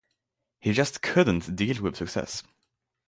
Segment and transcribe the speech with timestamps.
[0.57, 2.41] He just couldn't deal with success.